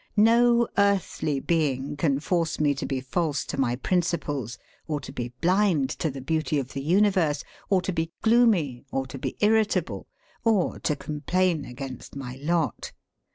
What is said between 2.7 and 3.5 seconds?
to be false